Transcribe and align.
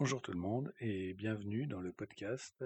Bonjour 0.00 0.22
tout 0.22 0.32
le 0.32 0.38
monde 0.38 0.72
et 0.80 1.12
bienvenue 1.12 1.66
dans 1.66 1.82
le 1.82 1.92
podcast 1.92 2.64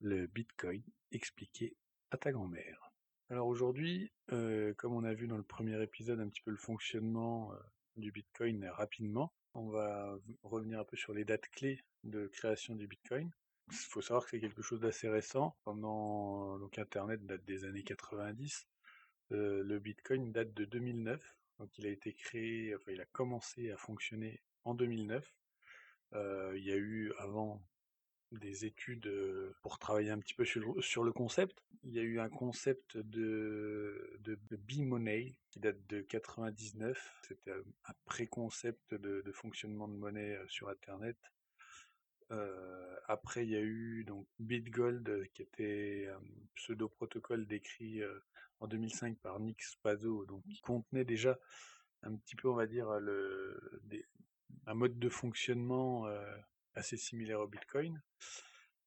Le 0.00 0.26
Bitcoin 0.26 0.82
expliqué 1.12 1.76
à 2.10 2.16
ta 2.16 2.32
grand-mère. 2.32 2.90
Alors 3.30 3.46
aujourd'hui, 3.46 4.10
euh, 4.32 4.74
comme 4.74 4.92
on 4.92 5.04
a 5.04 5.14
vu 5.14 5.28
dans 5.28 5.36
le 5.36 5.44
premier 5.44 5.80
épisode 5.80 6.18
un 6.18 6.28
petit 6.28 6.40
peu 6.40 6.50
le 6.50 6.56
fonctionnement 6.56 7.52
euh, 7.52 7.56
du 7.96 8.10
Bitcoin 8.10 8.68
rapidement, 8.70 9.32
on 9.54 9.68
va 9.68 10.18
revenir 10.42 10.80
un 10.80 10.84
peu 10.84 10.96
sur 10.96 11.14
les 11.14 11.24
dates 11.24 11.48
clés 11.50 11.80
de 12.02 12.26
création 12.26 12.74
du 12.74 12.88
Bitcoin. 12.88 13.30
Il 13.70 13.76
faut 13.76 14.02
savoir 14.02 14.24
que 14.24 14.30
c'est 14.30 14.40
quelque 14.40 14.62
chose 14.62 14.80
d'assez 14.80 15.08
récent. 15.08 15.56
Pendant 15.62 16.58
donc 16.58 16.76
Internet 16.76 17.24
date 17.24 17.44
des 17.44 17.66
années 17.66 17.84
90. 17.84 18.66
Euh, 19.30 19.62
le 19.62 19.78
Bitcoin 19.78 20.32
date 20.32 20.52
de 20.54 20.64
2009. 20.64 21.22
Donc 21.60 21.78
il 21.78 21.86
a 21.86 21.90
été 21.90 22.14
créé, 22.14 22.74
enfin 22.74 22.90
il 22.90 23.00
a 23.00 23.06
commencé 23.06 23.70
à 23.70 23.76
fonctionner 23.76 24.40
en 24.64 24.74
2009 24.74 25.24
euh, 25.24 25.37
il 26.12 26.64
y 26.64 26.72
a 26.72 26.76
eu 26.76 27.12
avant 27.18 27.62
des 28.32 28.66
études 28.66 29.10
pour 29.62 29.78
travailler 29.78 30.10
un 30.10 30.18
petit 30.18 30.34
peu 30.34 30.44
sur, 30.44 31.04
le 31.04 31.12
concept. 31.12 31.62
Il 31.84 31.92
y 31.92 31.98
a 31.98 32.02
eu 32.02 32.20
un 32.20 32.28
concept 32.28 32.96
de, 32.96 34.18
de, 34.20 34.38
de 34.50 34.56
B-Money 34.56 35.36
qui 35.50 35.60
date 35.60 35.86
de 35.86 36.02
99. 36.02 37.14
C'était 37.22 37.52
un 37.52 37.92
pré-concept 38.04 38.94
de, 38.94 39.32
fonctionnement 39.32 39.88
de 39.88 39.94
monnaie 39.94 40.38
sur 40.48 40.68
Internet. 40.68 41.16
Après, 43.06 43.44
il 43.44 43.50
y 43.50 43.56
a 43.56 43.62
eu 43.62 44.04
donc 44.04 44.26
BitGold 44.38 45.28
qui 45.32 45.42
était 45.42 46.08
un 46.14 46.22
pseudo-protocole 46.54 47.46
décrit 47.46 48.02
en 48.60 48.66
2005 48.66 49.18
par 49.18 49.40
Nick 49.40 49.62
Spazo, 49.62 50.26
donc 50.26 50.42
qui 50.44 50.60
contenait 50.60 51.04
déjà 51.04 51.38
un 52.02 52.14
petit 52.16 52.36
peu, 52.36 52.48
on 52.48 52.54
va 52.54 52.66
dire, 52.66 52.90
le, 53.00 53.80
des, 53.84 54.04
un 54.66 54.74
mode 54.74 54.98
de 54.98 55.08
fonctionnement 55.08 56.06
euh, 56.06 56.36
assez 56.74 56.96
similaire 56.96 57.40
au 57.40 57.48
Bitcoin. 57.48 58.00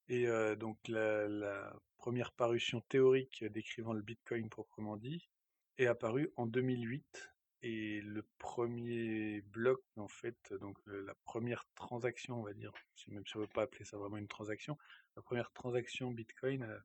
Et 0.07 0.27
euh, 0.27 0.55
donc 0.55 0.77
la, 0.87 1.73
première 1.97 2.31
parution 2.31 2.81
théorique 2.81 3.43
décrivant 3.45 3.93
le 3.93 4.01
Bitcoin 4.01 4.49
proprement 4.49 4.97
dit 4.97 5.29
est 5.77 5.85
apparue 5.85 6.31
en 6.35 6.47
2008 6.47 7.31
et 7.61 8.01
le 8.01 8.25
premier 8.39 9.41
bloc 9.41 9.79
en 9.97 10.07
fait 10.07 10.51
donc 10.61 10.77
la 10.87 11.13
première 11.25 11.63
transaction 11.75 12.39
on 12.39 12.43
va 12.43 12.53
dire 12.53 12.71
même 13.07 13.23
si 13.27 13.35
on 13.37 13.39
ne 13.41 13.45
veut 13.45 13.51
pas 13.53 13.61
appeler 13.61 13.85
ça 13.85 13.97
vraiment 13.97 14.17
une 14.17 14.27
transaction 14.27 14.79
la 15.15 15.21
première 15.21 15.51
transaction 15.51 16.09
Bitcoin 16.09 16.63
euh, 16.63 16.79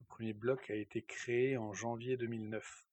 le 0.00 0.06
premier 0.06 0.32
bloc 0.32 0.70
a 0.70 0.74
été 0.74 1.02
créé 1.02 1.58
en 1.58 1.74
janvier 1.74 2.16
2009 2.16 2.86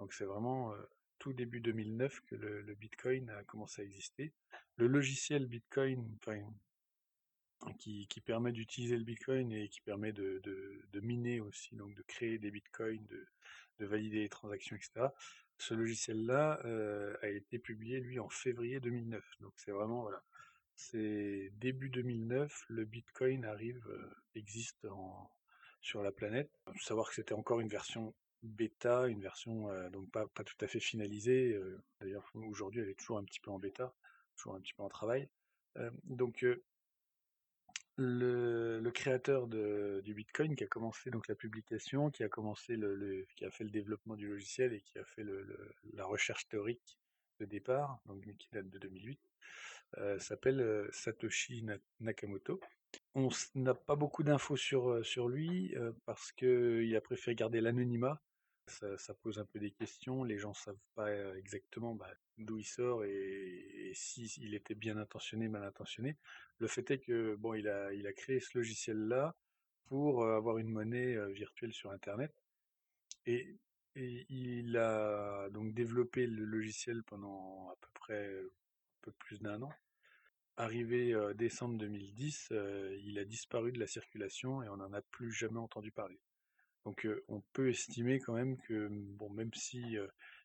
donc 0.00 0.12
c'est 0.12 0.24
vraiment 0.24 0.74
tout 1.20 1.32
début 1.32 1.60
2009 1.60 2.22
que 2.26 2.34
le, 2.34 2.74
Bitcoin 2.74 3.30
a 3.30 3.44
commencé 3.44 3.82
à 3.82 3.84
exister. 3.84 4.32
Le 4.76 4.88
logiciel 4.88 5.46
Bitcoin, 5.46 6.04
qui, 7.78 8.08
permet 8.24 8.52
d'utiliser 8.52 8.96
le 8.96 9.04
Bitcoin 9.04 9.52
et 9.52 9.68
qui 9.68 9.82
permet 9.82 10.12
de, 10.12 10.42
miner 10.94 11.40
aussi, 11.40 11.76
donc 11.76 11.94
de 11.94 12.02
créer 12.02 12.38
des 12.38 12.50
Bitcoins, 12.50 13.06
de, 13.06 13.26
de 13.78 13.86
valider 13.86 14.20
les 14.20 14.28
transactions, 14.28 14.74
etc. 14.74 15.08
Ce 15.58 15.74
logiciel-là 15.74 16.58
euh, 16.64 17.14
a 17.20 17.28
été 17.28 17.58
publié, 17.58 18.00
lui, 18.00 18.18
en 18.18 18.30
février 18.30 18.80
2009. 18.80 19.22
Donc 19.40 19.52
c'est 19.56 19.72
vraiment, 19.72 20.02
voilà, 20.02 20.22
c'est 20.74 21.52
début 21.56 21.90
2009, 21.90 22.64
le 22.68 22.86
Bitcoin 22.86 23.44
arrive, 23.44 23.86
euh, 23.88 24.10
existe 24.34 24.86
en, 24.86 25.30
sur 25.82 26.02
la 26.02 26.12
planète. 26.12 26.50
Savoir 26.80 27.10
que 27.10 27.14
c'était 27.14 27.34
encore 27.34 27.60
une 27.60 27.68
version 27.68 28.14
bêta, 28.42 29.06
une 29.08 29.20
version 29.20 29.68
donc 29.90 30.10
pas, 30.10 30.26
tout 30.26 30.64
à 30.64 30.66
fait 30.66 30.80
finalisée. 30.80 31.58
D'ailleurs, 32.00 32.30
aujourd'hui, 32.34 32.80
elle 32.80 32.88
est 32.88 32.98
toujours 32.98 33.18
un 33.18 33.24
petit 33.24 33.40
peu 33.40 33.50
en 33.50 33.58
bêta, 33.58 33.94
toujours 34.36 34.54
un 34.54 34.60
petit 34.60 34.74
peu 34.74 34.82
en 34.82 34.88
travail. 34.88 35.28
Donc, 36.04 36.44
le, 38.00 38.90
créateur 38.92 39.46
du 39.46 40.14
Bitcoin 40.14 40.56
qui 40.56 40.64
a 40.64 40.66
commencé 40.66 41.10
donc 41.10 41.28
la 41.28 41.34
publication, 41.34 42.10
qui 42.10 42.22
a 42.22 42.28
commencé 42.28 42.76
le, 42.76 43.26
qui 43.36 43.44
a 43.44 43.50
fait 43.50 43.64
le 43.64 43.70
développement 43.70 44.16
du 44.16 44.28
logiciel 44.28 44.72
et 44.72 44.80
qui 44.80 44.98
a 44.98 45.04
fait 45.04 45.24
la 45.92 46.04
recherche 46.04 46.48
théorique 46.48 46.98
de 47.38 47.44
départ, 47.44 48.00
donc 48.06 48.22
qui 48.38 48.48
date 48.52 48.68
de 48.68 48.78
2008, 48.78 49.20
s'appelle 50.18 50.88
Satoshi 50.92 51.64
Nakamoto. 52.00 52.60
On 53.14 53.28
n'a 53.54 53.74
pas 53.74 53.96
beaucoup 53.96 54.22
d'infos 54.22 54.56
sur 54.56 55.28
lui 55.28 55.74
parce 56.06 56.32
que 56.32 56.82
il 56.82 56.96
a 56.96 57.00
préféré 57.00 57.34
garder 57.34 57.60
l'anonymat 57.60 58.20
ça, 58.70 59.14
pose 59.14 59.38
un 59.38 59.44
peu 59.44 59.58
des 59.58 59.70
questions. 59.70 60.24
Les 60.24 60.38
gens 60.38 60.54
savent 60.54 60.76
pas 60.94 61.08
euh, 61.08 61.34
exactement 61.36 61.94
bah, 61.94 62.10
d'où 62.38 62.58
il 62.58 62.64
sort 62.64 63.04
et, 63.04 63.92
si 63.94 64.26
il 64.38 64.54
était 64.54 64.74
bien 64.74 64.96
intentionné, 64.96 65.48
mal 65.48 65.64
intentionné. 65.64 66.16
Le 66.58 66.66
fait 66.68 66.90
est 66.90 66.98
que 66.98 67.34
bon, 67.36 67.54
il 67.54 67.68
a, 67.68 67.92
il 67.92 68.06
a 68.06 68.12
créé 68.12 68.40
ce 68.40 68.56
logiciel-là 68.58 69.34
pour 69.86 70.22
euh, 70.22 70.36
avoir 70.36 70.58
une 70.58 70.68
monnaie 70.68 71.16
euh, 71.16 71.28
virtuelle 71.28 71.72
sur 71.72 71.90
Internet 71.90 72.32
et, 73.26 73.58
et, 73.96 74.26
il 74.28 74.76
a 74.76 75.48
donc 75.50 75.74
développé 75.74 76.26
le 76.26 76.44
logiciel 76.44 77.02
pendant 77.02 77.70
à 77.70 77.76
peu 77.80 77.88
près 77.94 78.26
un 78.28 79.00
peu 79.02 79.12
plus 79.12 79.40
d'un 79.40 79.62
an. 79.62 79.72
Arrivé 80.56 81.16
décembre 81.34 81.78
2010, 81.78 82.52
il 83.02 83.18
a 83.18 83.24
disparu 83.24 83.72
de 83.72 83.80
la 83.80 83.86
circulation 83.86 84.62
et 84.62 84.68
on 84.68 84.76
n'en 84.76 84.92
a 84.92 85.00
plus 85.00 85.32
jamais 85.32 85.58
entendu 85.58 85.90
parler. 85.90 86.20
Donc 86.84 87.06
on 87.28 87.42
peut 87.52 87.68
estimer 87.68 88.20
quand 88.20 88.34
même 88.34 88.56
que, 88.58 88.88
bon, 88.90 89.30
même 89.30 89.52
si 89.54 89.96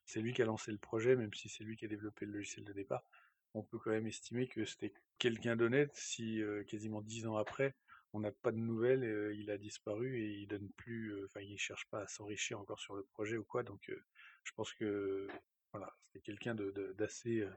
c'est 0.05 0.21
lui 0.21 0.33
qui 0.33 0.41
a 0.41 0.45
lancé 0.45 0.71
le 0.71 0.77
projet, 0.77 1.15
même 1.15 1.33
si 1.33 1.49
c'est 1.49 1.63
lui 1.63 1.75
qui 1.75 1.85
a 1.85 1.87
développé 1.87 2.25
le 2.25 2.33
logiciel 2.33 2.65
de 2.65 2.73
départ, 2.73 3.03
on 3.53 3.63
peut 3.63 3.79
quand 3.79 3.91
même 3.91 4.07
estimer 4.07 4.47
que 4.47 4.65
c'était 4.65 4.93
quelqu'un 5.17 5.55
d'honnête 5.55 5.91
si 5.95 6.41
quasiment 6.67 7.01
dix 7.01 7.25
ans 7.25 7.37
après, 7.37 7.75
on 8.13 8.19
n'a 8.19 8.31
pas 8.31 8.51
de 8.51 8.57
nouvelles, 8.57 9.33
il 9.35 9.49
a 9.49 9.57
disparu 9.57 10.19
et 10.19 10.39
il 10.39 10.47
donne 10.47 10.69
plus, 10.77 11.13
enfin 11.25 11.41
cherche 11.57 11.85
pas 11.89 12.01
à 12.01 12.07
s'enrichir 12.07 12.59
encore 12.59 12.79
sur 12.79 12.95
le 12.95 13.03
projet 13.03 13.37
ou 13.37 13.43
quoi. 13.43 13.63
Donc 13.63 13.91
je 14.43 14.51
pense 14.53 14.73
que 14.73 15.27
voilà, 15.71 15.93
c'était 16.01 16.19
quelqu'un 16.19 16.55
d'assez 16.55 17.47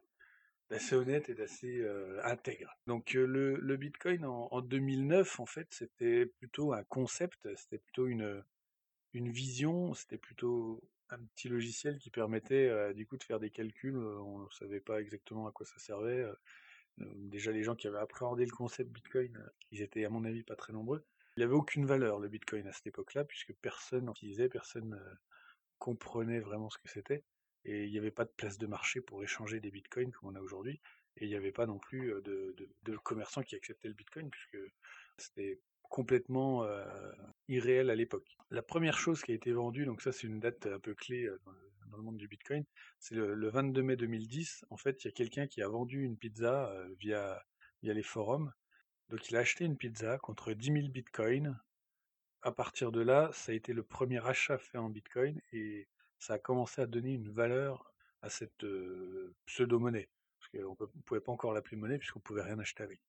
d'assez 0.70 0.94
honnête 0.94 1.28
et 1.30 1.34
d'assez 1.34 1.84
intègre. 2.22 2.76
Donc 2.86 3.12
le, 3.12 3.76
Bitcoin 3.76 4.24
en 4.24 4.60
2009 4.60 5.40
en 5.40 5.46
fait 5.46 5.66
c'était 5.70 6.26
plutôt 6.26 6.72
un 6.72 6.84
concept, 6.84 7.48
c'était 7.56 7.78
plutôt 7.78 8.06
une 8.06 8.42
une 9.12 9.30
vision, 9.30 9.94
c'était 9.94 10.18
plutôt 10.18 10.82
un 11.10 11.18
petit 11.18 11.48
logiciel 11.48 11.98
qui 11.98 12.10
permettait 12.10 12.92
du 12.94 13.06
coup 13.06 13.16
de 13.16 13.24
faire 13.24 13.40
des 13.40 13.50
calculs. 13.50 13.96
On 13.96 14.40
ne 14.40 14.50
savait 14.50 14.80
pas 14.80 15.00
exactement 15.00 15.46
à 15.46 15.52
quoi 15.52 15.64
ça 15.64 15.78
servait. 15.78 16.26
Déjà 16.98 17.50
les 17.50 17.62
gens 17.62 17.74
qui 17.74 17.86
avaient 17.86 17.98
appréhendé 17.98 18.44
le 18.44 18.50
concept 18.50 18.90
Bitcoin, 18.90 19.42
ils 19.70 19.82
étaient 19.82 20.04
à 20.04 20.10
mon 20.10 20.24
avis 20.24 20.42
pas 20.42 20.56
très 20.56 20.72
nombreux. 20.72 21.04
Il 21.36 21.42
avait 21.42 21.54
aucune 21.54 21.86
valeur 21.86 22.18
le 22.18 22.28
Bitcoin 22.28 22.66
à 22.66 22.72
cette 22.72 22.88
époque-là 22.88 23.24
puisque 23.24 23.54
personne 23.54 24.06
n'utilisait, 24.06 24.48
personne 24.48 25.00
comprenait 25.78 26.40
vraiment 26.40 26.68
ce 26.68 26.78
que 26.78 26.88
c'était 26.88 27.24
et 27.64 27.84
il 27.84 27.90
n'y 27.90 27.98
avait 27.98 28.10
pas 28.10 28.24
de 28.24 28.30
place 28.30 28.58
de 28.58 28.66
marché 28.66 29.00
pour 29.00 29.22
échanger 29.22 29.60
des 29.60 29.70
bitcoins 29.70 30.10
comme 30.12 30.30
on 30.30 30.34
a 30.34 30.40
aujourd'hui, 30.40 30.80
et 31.16 31.24
il 31.24 31.28
n'y 31.28 31.36
avait 31.36 31.52
pas 31.52 31.66
non 31.66 31.78
plus 31.78 32.12
de, 32.22 32.96
commerçants 33.02 33.42
qui 33.42 33.56
acceptaient 33.56 33.88
le 33.88 33.94
bitcoin, 33.94 34.30
puisque 34.30 34.58
c'était 35.16 35.60
complètement 35.82 36.66
irréel 37.48 37.90
à 37.90 37.94
l'époque. 37.94 38.36
La 38.50 38.62
première 38.62 38.98
chose 38.98 39.22
qui 39.22 39.32
a 39.32 39.34
été 39.34 39.52
vendue, 39.52 39.84
donc 39.84 40.02
ça 40.02 40.12
c'est 40.12 40.26
une 40.26 40.40
date 40.40 40.66
un 40.66 40.78
peu 40.78 40.94
clé 40.94 41.24
euh, 41.24 41.38
dans 41.90 41.96
le 41.96 42.02
monde 42.02 42.16
du 42.18 42.28
Bitcoin, 42.28 42.64
c'est 42.98 43.14
le, 43.14 43.48
22 43.48 43.82
mai 43.82 43.96
2010. 43.96 44.66
En 44.70 44.76
fait, 44.76 45.02
il 45.04 45.08
y 45.08 45.10
a 45.10 45.12
quelqu'un 45.12 45.46
qui 45.46 45.62
a 45.62 45.68
vendu 45.68 46.02
une 46.02 46.16
pizza 46.16 46.70
euh, 46.70 46.94
via, 46.98 47.42
via 47.82 47.94
les 47.94 48.02
forums. 48.02 48.52
Donc 49.08 49.30
il 49.30 49.36
a 49.36 49.40
acheté 49.40 49.64
une 49.64 49.76
pizza 49.76 50.18
contre 50.18 50.52
10 50.52 50.72
000 50.72 50.88
Bitcoins. 50.88 51.58
À 52.42 52.52
partir 52.52 52.92
de 52.92 53.00
là, 53.00 53.30
ça 53.32 53.52
a 53.52 53.54
été 53.54 53.72
le 53.72 53.82
premier 53.82 54.24
achat 54.26 54.58
fait 54.58 54.78
en 54.78 54.90
Bitcoin 54.90 55.40
et 55.52 55.88
ça 56.18 56.34
a 56.34 56.38
commencé 56.38 56.82
à 56.82 56.86
donner 56.86 57.14
une 57.14 57.30
valeur 57.30 57.92
à 58.22 58.28
cette 58.28 58.64
pseudo-monnaie. 59.46 60.08
Parce 60.38 60.50
qu'on 60.52 60.76
ne 60.78 61.02
pouvait 61.02 61.20
pas 61.20 61.32
encore 61.32 61.52
l'appeler 61.52 61.76
monnaie 61.76 61.98
puisqu'on 61.98 62.20
pouvait 62.20 62.42
rien 62.42 62.58
acheter 62.58 62.82
avec. 62.82 63.00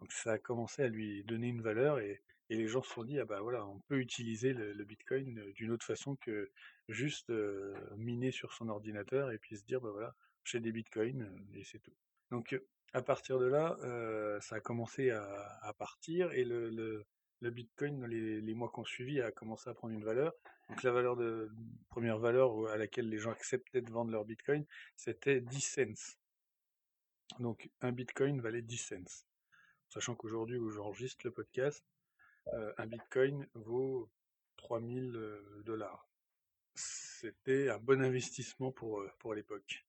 Donc 0.00 0.12
ça 0.12 0.32
a 0.32 0.38
commencé 0.38 0.82
à 0.82 0.88
lui 0.88 1.24
donner 1.24 1.48
une 1.48 1.60
valeur 1.60 1.98
et, 1.98 2.22
et 2.50 2.56
les 2.56 2.66
gens 2.66 2.82
se 2.82 2.90
sont 2.90 3.04
dit 3.04 3.18
ah 3.18 3.24
bah 3.24 3.40
voilà 3.40 3.66
on 3.66 3.80
peut 3.80 3.98
utiliser 3.98 4.52
le, 4.52 4.84
Bitcoin 4.84 5.52
d'une 5.52 5.70
autre 5.70 5.86
façon 5.86 6.16
que 6.16 6.50
juste 6.88 7.32
miner 7.96 8.30
sur 8.30 8.52
son 8.52 8.68
ordinateur 8.68 9.30
et 9.30 9.38
puis 9.38 9.56
se 9.56 9.64
dire 9.64 9.80
bah 9.80 9.90
voilà 9.90 10.14
j'ai 10.44 10.60
des 10.60 10.72
Bitcoins 10.72 11.30
et 11.54 11.64
c'est 11.64 11.78
tout. 11.78 11.94
Donc 12.30 12.58
à 12.92 13.02
partir 13.02 13.38
de 13.38 13.46
là 13.46 13.76
ça 14.40 14.56
a 14.56 14.60
commencé 14.60 15.10
à, 15.10 15.74
partir 15.78 16.32
et 16.32 16.44
le, 16.44 16.70
le, 17.40 17.50
Bitcoin 17.50 18.00
dans 18.00 18.06
les, 18.06 18.40
les 18.40 18.54
mois 18.54 18.68
qu'on 18.68 18.84
suivi 18.84 19.20
a 19.20 19.32
commencé 19.32 19.68
à 19.68 19.74
prendre 19.74 19.94
une 19.94 20.04
valeur. 20.04 20.32
Donc 20.68 20.82
la 20.82 20.92
valeur 20.92 21.16
de 21.16 21.50
première 21.88 22.18
valeur 22.18 22.68
à 22.68 22.76
laquelle 22.76 23.08
les 23.08 23.18
gens 23.18 23.30
acceptaient 23.30 23.82
de 23.82 23.90
vendre 23.90 24.10
leur 24.10 24.24
Bitcoin 24.24 24.64
c'était 24.96 25.40
10 25.40 25.60
cents. 25.60 26.16
Donc 27.38 27.70
un 27.80 27.92
Bitcoin 27.92 28.40
valait 28.40 28.62
10 28.62 28.76
cents 28.76 29.24
sachant 29.92 30.14
qu'aujourd'hui 30.14 30.56
où 30.56 30.70
j'enregistre 30.70 31.26
le 31.26 31.32
podcast, 31.32 31.84
un 32.78 32.86
bitcoin 32.86 33.46
vaut 33.54 34.10
3000 34.56 35.16
euh, 35.16 35.62
dollars. 35.64 36.08
C'était 36.74 37.68
un 37.68 37.78
bon 37.78 38.02
investissement 38.02 38.72
pour, 38.72 39.00
euh, 39.00 39.10
pour 39.18 39.34
l'époque. 39.34 39.86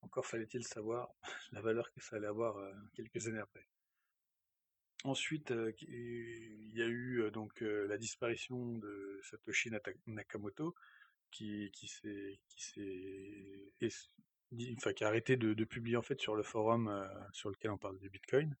Encore 0.00 0.26
fallait-il 0.26 0.64
savoir 0.66 1.12
la 1.52 1.60
valeur 1.60 1.90
que 1.92 2.00
ça 2.00 2.16
allait 2.16 2.26
avoir 2.26 2.56
quelques 2.94 3.26
années 3.26 3.40
après. 3.40 3.66
Ensuite, 5.04 5.52
il 5.80 6.76
y 6.76 6.82
a 6.82 6.86
eu 6.86 7.28
donc 7.32 7.60
la 7.60 7.98
disparition 7.98 8.78
de 8.78 9.20
Satoshi 9.24 9.72
Nakamoto, 10.06 10.76
qui, 11.32 11.72
qui 11.72 11.88
s'est, 11.88 12.38
qui 14.56 15.04
a 15.04 15.06
arrêté 15.06 15.36
de, 15.36 15.64
publier 15.64 15.96
en 15.96 16.02
fait 16.02 16.20
sur 16.20 16.36
le 16.36 16.42
forum 16.42 17.08
sur 17.32 17.50
lequel 17.50 17.70
on 17.70 17.78
parle 17.78 17.98
du 17.98 18.10
Bitcoin. 18.10 18.54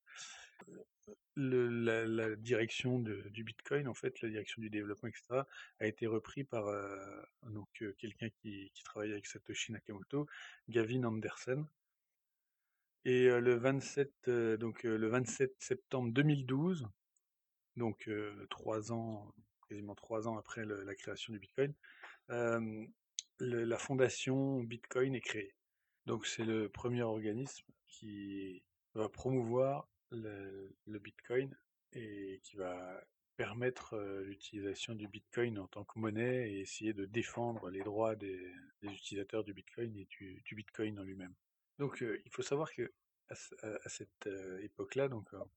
la, 1.36 2.36
direction 2.36 2.98
du 2.98 3.44
Bitcoin, 3.44 3.88
en 3.88 3.94
fait, 3.94 4.20
la 4.22 4.28
direction 4.28 4.62
du 4.62 4.70
développement, 4.70 5.08
etc., 5.08 5.42
a 5.80 5.86
été 5.86 6.06
repris 6.06 6.44
par 6.44 6.66
donc 7.42 7.68
quelqu'un 7.98 8.28
qui, 8.30 8.72
travaille 8.84 9.12
avec 9.12 9.26
Satoshi 9.26 9.72
Nakamoto, 9.72 10.26
Gavin 10.68 11.04
Anderson, 11.04 11.66
et 13.04 13.28
le 13.28 13.54
27, 13.56 14.30
donc 14.58 14.84
le 14.84 15.08
27 15.08 15.54
septembre 15.58 16.12
2012, 16.12 16.86
donc 17.76 18.08
trois 18.48 18.92
ans, 18.92 19.34
quasiment 19.68 19.94
trois 19.94 20.28
ans 20.28 20.38
après 20.38 20.64
la 20.64 20.94
création 20.94 21.32
du 21.32 21.38
Bitcoin, 21.38 21.74
la 22.28 23.78
fondation 23.78 24.62
Bitcoin 24.62 25.14
est 25.14 25.20
créée. 25.20 25.54
Donc 26.06 26.26
c'est 26.26 26.44
le 26.44 26.68
premier 26.68 27.02
organisme 27.02 27.66
qui 27.86 28.62
va 28.94 29.08
promouvoir 29.08 29.88
le, 30.10 30.74
Bitcoin 30.86 31.56
et 31.92 32.40
qui 32.42 32.56
va 32.56 33.02
permettre 33.36 33.96
l'utilisation 34.24 34.94
du 34.94 35.08
Bitcoin 35.08 35.58
en 35.58 35.66
tant 35.66 35.84
que 35.84 35.98
monnaie 35.98 36.52
et 36.52 36.60
essayer 36.60 36.92
de 36.92 37.06
défendre 37.06 37.70
les 37.70 37.80
droits 37.80 38.14
des, 38.16 38.52
utilisateurs 38.82 39.44
du 39.44 39.54
Bitcoin 39.54 39.96
et 39.96 40.06
du 40.44 40.54
Bitcoin 40.54 40.98
en 40.98 41.02
lui-même. 41.02 41.34
Donc 41.78 42.00
il 42.02 42.30
faut 42.30 42.42
savoir 42.42 42.72
que 42.72 42.92
à, 43.28 43.88
cette 43.88 44.28
époque-là, 44.60 45.08
donc 45.08 45.32
en 45.32 45.48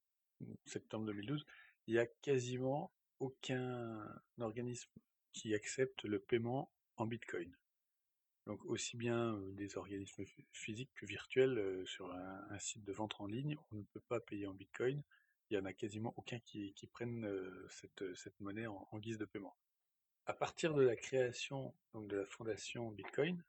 septembre 0.65 1.05
2012, 1.07 1.45
il 1.87 1.95
n'y 1.95 1.99
a 1.99 2.05
quasiment 2.05 2.91
aucun 3.19 4.21
organisme 4.39 4.91
qui 5.33 5.53
accepte 5.53 6.03
le 6.03 6.19
paiement 6.19 6.71
en 6.97 7.05
Bitcoin. 7.05 7.55
Donc 8.45 8.63
aussi 8.65 8.95
bien 8.95 9.39
des 9.53 9.77
organismes 9.77 10.23
physiques 10.51 10.93
que 10.95 11.05
virtuels 11.05 11.83
sur 11.87 12.13
un, 12.13 12.59
site 12.59 12.83
de 12.83 12.93
vente 12.93 13.15
en 13.19 13.25
ligne, 13.25 13.57
on 13.71 13.77
ne 13.77 13.83
peut 13.83 14.03
pas 14.07 14.19
payer 14.19 14.45
en 14.45 14.53
Bitcoin. 14.53 15.01
Il 15.49 15.57
n'y 15.57 15.61
en 15.61 15.65
a 15.65 15.73
quasiment 15.73 16.13
aucun 16.15 16.39
qui, 16.39 16.73
prenne 16.91 17.27
cette, 17.69 18.39
monnaie 18.39 18.67
en, 18.67 18.87
en, 18.91 18.99
guise 18.99 19.17
de 19.17 19.25
paiement. 19.25 19.55
À 20.27 20.33
partir 20.33 20.73
de 20.73 20.81
la 20.81 20.95
création 20.95 21.73
donc, 21.93 22.07
de 22.07 22.17
la 22.17 22.25
fondation 22.25 22.91
Bitcoin, 22.91 23.43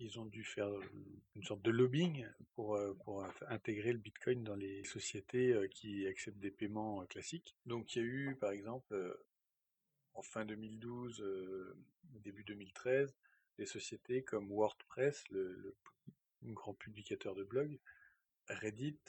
ils 0.00 0.18
ont 0.20 0.26
dû 0.26 0.44
faire 0.44 0.70
une 1.34 1.42
sorte 1.42 1.62
de 1.62 1.72
lobbying 1.72 2.26
pour, 2.54 2.78
pour 3.02 3.26
intégrer 3.48 3.92
le 3.92 3.98
Bitcoin 3.98 4.44
dans 4.44 4.54
les 4.54 4.84
sociétés 4.84 5.68
qui 5.72 6.06
acceptent 6.06 6.38
des 6.38 6.52
paiements 6.52 7.04
classiques. 7.06 7.56
Donc 7.66 7.96
il 7.96 7.98
y 7.98 8.02
a 8.02 8.08
eu, 8.08 8.36
par 8.36 8.50
exemple, 8.50 9.18
en 10.14 10.22
fin 10.22 10.44
2012, 10.44 11.24
début 12.20 12.44
2013, 12.44 13.12
des 13.58 13.66
sociétés 13.66 14.22
comme 14.22 14.48
WordPress, 14.48 15.28
le, 15.30 15.76
grand 16.42 16.74
publicateur 16.74 17.34
de 17.34 17.42
blogs, 17.42 17.78
Reddit, 18.48 19.00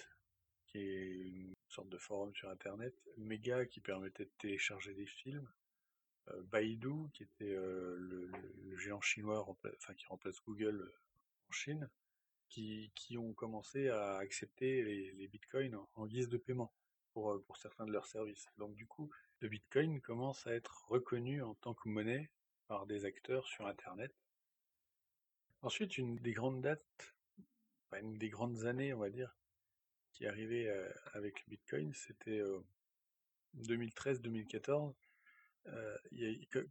qui 0.65 0.79
est 0.79 1.29
une 1.29 1.55
sorte 1.67 1.89
de 1.89 1.97
forum 1.97 2.33
sur 2.35 2.49
Internet, 2.49 2.95
Mega, 3.17 3.65
qui 3.65 3.79
permettait 3.79 4.25
de 4.25 4.31
télécharger 4.37 4.93
des 4.93 5.05
films, 5.05 5.47
euh, 6.31 6.41
Baidu, 6.43 7.09
qui 7.13 7.23
était 7.23 7.55
euh, 7.55 7.95
le, 7.97 8.77
géant 8.77 9.01
chinois, 9.01 9.47
enfin 9.47 9.93
qui 9.95 10.05
remplace 10.05 10.41
Google 10.43 10.81
euh, 10.81 10.95
en 11.49 11.51
Chine, 11.51 11.89
qui, 12.49 12.91
ont 13.17 13.33
commencé 13.33 13.89
à 13.89 14.17
accepter 14.17 14.83
les, 14.83 15.27
bitcoins 15.27 15.77
en, 15.95 16.07
guise 16.07 16.29
de 16.29 16.37
paiement 16.37 16.73
pour, 17.13 17.41
pour 17.43 17.57
certains 17.57 17.85
de 17.85 17.91
leurs 17.91 18.07
services. 18.07 18.47
Donc 18.57 18.75
du 18.75 18.87
coup, 18.87 19.09
le 19.39 19.49
bitcoin 19.49 20.01
commence 20.01 20.45
à 20.47 20.53
être 20.53 20.85
reconnu 20.87 21.41
en 21.41 21.53
tant 21.55 21.73
que 21.73 21.87
monnaie 21.89 22.29
par 22.67 22.85
des 22.85 23.05
acteurs 23.05 23.47
sur 23.47 23.67
Internet. 23.67 24.13
Ensuite, 25.61 25.97
une 25.97 26.15
des 26.17 26.31
grandes 26.31 26.61
dates, 26.61 27.15
une 27.99 28.17
des 28.17 28.29
grandes 28.29 28.65
années, 28.65 28.93
on 28.93 28.99
va 28.99 29.09
dire, 29.09 29.35
qui 30.13 30.25
arrivait 30.25 30.69
avec 31.13 31.45
le 31.45 31.51
bitcoin, 31.51 31.93
c'était 31.93 32.41
2013-2014 33.57 34.93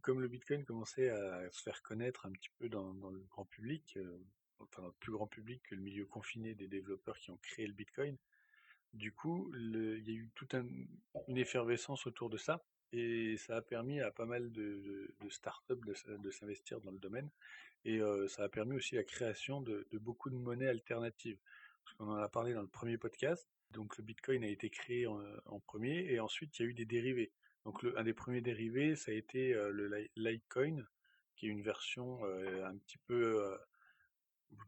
comme 0.01 0.21
le 0.21 0.27
Bitcoin 0.27 0.65
commençait 0.65 1.09
à 1.09 1.49
se 1.51 1.61
faire 1.61 1.81
connaître 1.81 2.25
un 2.25 2.31
petit 2.31 2.49
peu 2.57 2.69
dans, 2.69 2.91
le 2.91 3.19
grand 3.29 3.45
public, 3.45 3.97
enfin 4.59 4.81
dans 4.81 4.87
le 4.87 4.93
plus 4.93 5.11
grand 5.11 5.27
public 5.27 5.61
que 5.63 5.75
le 5.75 5.81
milieu 5.81 6.05
confiné 6.05 6.53
des 6.53 6.67
développeurs 6.67 7.17
qui 7.19 7.31
ont 7.31 7.37
créé 7.37 7.67
le 7.67 7.73
Bitcoin, 7.73 8.17
du 8.93 9.11
coup, 9.11 9.51
il 9.55 10.03
y 10.05 10.11
a 10.11 10.15
eu 10.15 10.29
toute 10.35 10.55
une 10.55 11.37
effervescence 11.37 12.07
autour 12.07 12.29
de 12.29 12.37
ça, 12.37 12.63
et 12.91 13.37
ça 13.37 13.57
a 13.57 13.61
permis 13.61 14.01
à 14.01 14.09
pas 14.09 14.25
mal 14.25 14.51
de, 14.51 15.13
startups 15.29 15.85
de, 15.85 16.31
s'investir 16.31 16.81
dans 16.81 16.91
le 16.91 16.97
domaine, 16.97 17.29
et 17.85 17.99
ça 18.27 18.43
a 18.43 18.49
permis 18.49 18.75
aussi 18.75 18.95
la 18.95 19.03
création 19.03 19.61
de, 19.61 19.87
beaucoup 19.93 20.29
de 20.29 20.35
monnaies 20.35 20.67
alternatives. 20.67 21.39
Parce 21.83 21.97
qu'on 21.97 22.09
en 22.09 22.15
a 22.15 22.29
parlé 22.29 22.53
dans 22.53 22.61
le 22.61 22.67
premier 22.67 22.97
podcast, 22.97 23.47
donc 23.71 23.97
le 23.97 24.03
Bitcoin 24.03 24.43
a 24.43 24.47
été 24.47 24.69
créé 24.69 25.07
en 25.07 25.59
premier, 25.59 26.11
et 26.11 26.19
ensuite 26.19 26.57
il 26.59 26.63
y 26.63 26.65
a 26.65 26.69
eu 26.69 26.73
des 26.73 26.85
dérivés. 26.85 27.31
Donc 27.65 27.85
un 27.95 28.03
des 28.03 28.13
premiers 28.13 28.41
dérivés, 28.41 28.95
ça 28.95 29.11
a 29.11 29.15
été 29.15 29.53
le 29.53 30.07
Litecoin, 30.15 30.85
qui 31.35 31.47
est 31.47 31.49
une 31.49 31.61
version 31.61 32.23
un 32.25 32.77
petit 32.77 32.97
peu, 33.07 33.57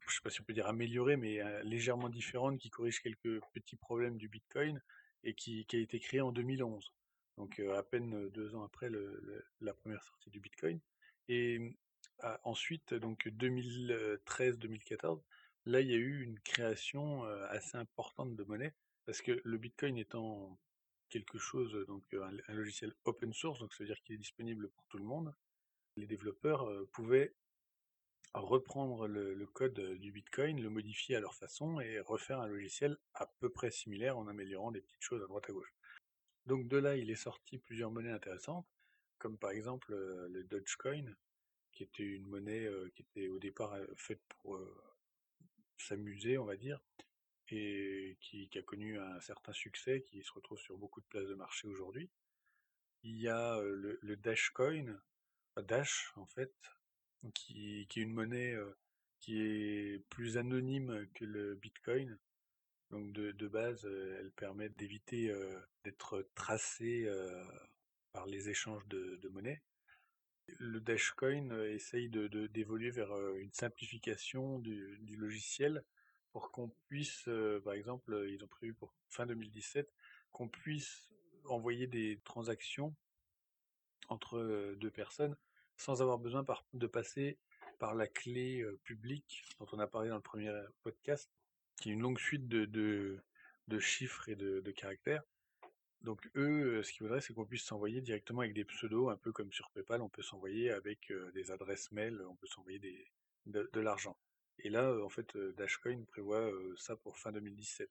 je 0.07 0.15
sais 0.15 0.21
pas 0.23 0.29
si 0.29 0.41
on 0.41 0.43
peut 0.43 0.53
dire 0.53 0.67
améliorée, 0.67 1.17
mais 1.17 1.39
légèrement 1.63 2.09
différente, 2.09 2.59
qui 2.59 2.69
corrige 2.69 3.01
quelques 3.01 3.41
petits 3.53 3.75
problèmes 3.75 4.17
du 4.17 4.29
Bitcoin 4.29 4.81
et 5.23 5.33
qui, 5.33 5.65
a 5.73 5.77
été 5.77 5.99
créée 5.99 6.21
en 6.21 6.31
2011. 6.31 6.91
Donc 7.37 7.59
à 7.59 7.83
peine 7.83 8.29
deux 8.29 8.55
ans 8.55 8.63
après 8.63 8.89
la 9.59 9.73
première 9.73 10.03
sortie 10.03 10.29
du 10.29 10.39
Bitcoin. 10.39 10.79
Et 11.27 11.75
ensuite, 12.43 12.93
donc 12.93 13.27
2013-2014, 13.27 15.21
là 15.65 15.81
il 15.81 15.89
y 15.89 15.93
a 15.93 15.97
eu 15.97 16.23
une 16.23 16.39
création 16.39 17.23
assez 17.49 17.77
importante 17.77 18.35
de 18.35 18.43
monnaie 18.43 18.73
parce 19.05 19.21
que 19.21 19.41
le 19.43 19.57
Bitcoin 19.57 19.97
étant 19.97 20.59
quelque 21.09 21.37
chose, 21.37 21.85
donc 21.87 22.03
un, 22.13 22.53
logiciel 22.53 22.93
open 23.05 23.33
source, 23.33 23.59
donc 23.59 23.73
ça 23.73 23.83
veut 23.83 23.87
dire 23.87 24.01
qu'il 24.03 24.15
est 24.15 24.19
disponible 24.19 24.69
pour 24.69 24.85
tout 24.87 24.97
le 24.97 25.03
monde. 25.03 25.33
Les 25.97 26.07
développeurs 26.07 26.69
pouvaient 26.91 27.35
reprendre 28.33 29.07
le, 29.07 29.45
code 29.47 29.79
du 29.99 30.11
Bitcoin, 30.11 30.61
le 30.61 30.69
modifier 30.69 31.17
à 31.17 31.19
leur 31.19 31.35
façon 31.35 31.81
et 31.81 31.99
refaire 31.99 32.39
un 32.39 32.47
logiciel 32.47 32.97
à 33.13 33.27
peu 33.39 33.49
près 33.49 33.71
similaire 33.71 34.17
en 34.17 34.27
améliorant 34.27 34.71
des 34.71 34.81
petites 34.81 35.01
choses 35.01 35.21
à 35.21 35.27
droite 35.27 35.49
à 35.49 35.53
gauche. 35.53 35.73
Donc 36.45 36.67
de 36.67 36.77
là, 36.77 36.95
il 36.95 37.11
est 37.11 37.15
sorti 37.15 37.57
plusieurs 37.57 37.91
monnaies 37.91 38.11
intéressantes, 38.11 38.65
comme 39.17 39.37
par 39.37 39.51
exemple 39.51 39.93
le 39.93 40.43
Dogecoin, 40.45 41.13
qui 41.81 42.03
était 42.03 42.15
une 42.15 42.27
monnaie 42.27 42.69
qui 42.95 43.01
était 43.01 43.27
au 43.27 43.39
départ 43.39 43.75
faite 43.95 44.21
pour 44.41 44.59
s'amuser, 45.77 46.37
on 46.37 46.45
va 46.45 46.55
dire, 46.55 46.79
et 47.49 48.17
qui, 48.21 48.49
a 48.55 48.61
connu 48.61 48.99
un 48.99 49.19
certain 49.19 49.53
succès, 49.53 50.03
qui 50.03 50.21
se 50.21 50.31
retrouve 50.31 50.59
sur 50.59 50.77
beaucoup 50.77 51.01
de 51.01 51.05
places 51.07 51.27
de 51.27 51.33
marché 51.33 51.67
aujourd'hui. 51.67 52.09
Il 53.03 53.19
y 53.19 53.27
a 53.27 53.59
le, 53.61 54.15
Dashcoin, 54.15 55.01
Dash 55.57 56.13
en 56.17 56.27
fait, 56.27 56.53
qui, 57.33 57.81
est 57.81 57.95
une 57.95 58.13
monnaie 58.13 58.55
qui 59.19 59.41
est 59.41 60.05
plus 60.09 60.37
anonyme 60.37 61.07
que 61.15 61.25
le 61.25 61.55
Bitcoin. 61.55 62.19
Donc 62.91 63.11
de, 63.11 63.47
base, 63.47 63.85
elle 63.85 64.31
permet 64.33 64.69
d'éviter 64.69 65.33
d'être 65.83 66.29
tracée 66.35 67.09
par 68.11 68.27
les 68.27 68.49
échanges 68.49 68.85
de, 68.87 69.15
de 69.15 69.29
monnaie. 69.29 69.63
Le 70.57 70.79
Dashcoin 70.79 71.51
essaye 71.65 72.09
d'évoluer 72.09 72.89
vers 72.89 73.11
une 73.37 73.53
simplification 73.53 74.59
du 74.59 75.15
logiciel 75.17 75.83
pour 76.31 76.51
qu'on 76.51 76.69
puisse, 76.87 77.29
par 77.63 77.73
exemple, 77.73 78.25
ils 78.29 78.43
ont 78.43 78.47
prévu 78.47 78.73
pour 78.73 78.93
fin 79.09 79.25
2017, 79.25 79.91
qu'on 80.31 80.47
puisse 80.47 81.09
envoyer 81.45 81.87
des 81.87 82.19
transactions 82.23 82.95
entre 84.09 84.75
deux 84.77 84.91
personnes 84.91 85.35
sans 85.77 86.01
avoir 86.01 86.19
besoin 86.19 86.45
de 86.73 86.87
passer 86.87 87.37
par 87.79 87.95
la 87.95 88.07
clé 88.07 88.63
publique 88.83 89.43
dont 89.59 89.67
on 89.71 89.79
a 89.79 89.87
parlé 89.87 90.09
dans 90.09 90.15
le 90.15 90.21
premier 90.21 90.53
podcast, 90.83 91.31
qui 91.77 91.89
est 91.89 91.93
une 91.93 92.01
longue 92.01 92.19
suite 92.19 92.47
de, 92.47 93.19
chiffres 93.79 94.29
et 94.29 94.35
de, 94.35 94.71
caractères. 94.71 95.23
Donc 96.03 96.27
eux, 96.35 96.81
ce 96.81 96.91
qu'ils 96.91 97.03
voudraient, 97.03 97.21
c'est 97.21 97.33
qu'on 97.33 97.45
puisse 97.45 97.63
s'envoyer 97.63 98.01
directement 98.01 98.41
avec 98.41 98.53
des 98.53 98.65
pseudos, 98.65 99.09
un 99.09 99.17
peu 99.17 99.31
comme 99.31 99.51
sur 99.51 99.69
PayPal, 99.71 100.01
on 100.01 100.09
peut 100.09 100.23
s'envoyer 100.23 100.71
avec 100.71 101.13
des 101.33 101.51
adresses 101.51 101.91
mail, 101.91 102.19
on 102.27 102.35
peut 102.35 102.47
s'envoyer 102.47 102.79
de, 103.45 103.69
de 103.71 103.79
l'argent. 103.79 104.17
Et 104.59 104.69
là, 104.69 104.95
en 105.03 105.09
fait, 105.09 105.37
Dashcoin 105.57 106.03
prévoit 106.05 106.51
ça 106.77 106.95
pour 106.95 107.17
fin 107.17 107.31
2017. 107.31 107.89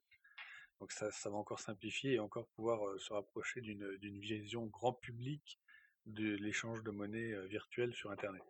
Donc 0.80 0.92
ça, 0.92 1.10
ça 1.12 1.30
va 1.30 1.36
encore 1.36 1.60
simplifier 1.60 2.14
et 2.14 2.18
encore 2.18 2.48
pouvoir 2.48 2.98
se 2.98 3.12
rapprocher 3.12 3.60
d'une 3.60 4.20
vision 4.20 4.66
grand 4.66 4.94
public 4.94 5.60
de 6.06 6.34
l'échange 6.36 6.82
de 6.82 6.90
monnaie 6.90 7.46
virtuelle 7.46 7.94
sur 7.94 8.10
Internet. 8.10 8.42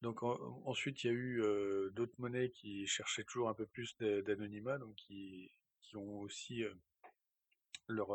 Donc 0.00 0.22
ensuite, 0.22 1.04
il 1.04 1.06
y 1.08 1.10
a 1.10 1.12
eu 1.12 1.42
d'autres 1.92 2.14
monnaies 2.18 2.50
qui 2.50 2.86
cherchaient 2.86 3.24
toujours 3.24 3.48
un 3.48 3.54
peu 3.54 3.66
plus 3.66 3.96
d'anonymat, 3.98 4.78
donc 4.78 4.94
qui, 4.94 5.50
qui 5.82 5.96
ont 5.96 6.20
aussi 6.20 6.62
leur, 7.88 8.12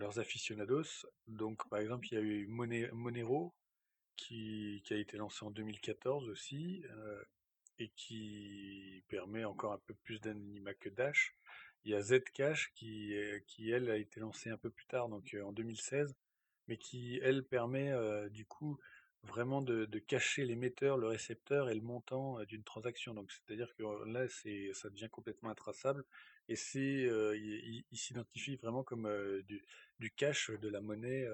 leurs 0.00 0.18
aficionados. 0.18 1.06
Donc 1.28 1.68
par 1.68 1.78
exemple, 1.78 2.08
il 2.10 2.14
y 2.14 2.18
a 2.18 2.20
eu 2.20 2.46
Monero 2.48 3.54
qui, 4.16 4.82
qui 4.84 4.94
a 4.94 4.96
été 4.96 5.16
lancé 5.16 5.44
en 5.44 5.50
2014 5.50 6.28
aussi 6.28 6.82
et 7.78 7.88
qui 7.96 9.02
permet 9.08 9.44
encore 9.44 9.72
un 9.72 9.80
peu 9.86 9.94
plus 9.94 10.20
d'anonymat 10.20 10.74
que 10.74 10.88
Dash. 10.88 11.34
Il 11.84 11.92
y 11.92 11.94
a 11.94 12.02
Zcash 12.02 12.72
qui, 12.74 13.14
qui 13.46 13.70
elle 13.70 13.90
a 13.90 13.96
été 13.96 14.20
lancée 14.20 14.50
un 14.50 14.58
peu 14.58 14.68
plus 14.70 14.86
tard, 14.86 15.08
donc 15.08 15.34
en 15.42 15.52
2016, 15.52 16.14
mais 16.68 16.76
qui 16.76 17.18
elle 17.22 17.44
permet 17.44 17.94
du 18.30 18.44
coup 18.44 18.78
vraiment 19.24 19.62
de, 19.62 19.86
cacher 19.98 20.44
l'émetteur, 20.44 20.96
le 20.96 21.06
récepteur 21.08 21.68
et 21.68 21.74
le 21.74 21.80
montant 21.80 22.38
euh, 22.38 22.46
d'une 22.46 22.64
transaction. 22.64 23.14
Donc 23.14 23.30
c'est-à-dire 23.32 23.74
que 23.76 23.82
euh, 23.82 24.04
là, 24.06 24.28
c'est, 24.28 24.70
ça 24.74 24.90
devient 24.90 25.08
complètement 25.10 25.50
intraçable 25.50 26.04
et 26.48 26.56
c'est, 26.56 27.04
euh, 27.04 27.36
il, 27.36 27.84
s'identifie 27.92 28.56
vraiment 28.56 28.82
comme 28.82 29.08
du, 29.42 29.62
du, 30.00 30.10
cash 30.10 30.50
de 30.50 30.68
la 30.68 30.80
monnaie, 30.80 31.28